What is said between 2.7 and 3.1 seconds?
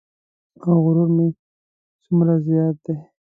دی.